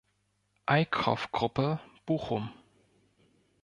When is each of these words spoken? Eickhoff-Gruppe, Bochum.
Eickhoff-Gruppe, 0.65 1.79
Bochum. 2.07 2.49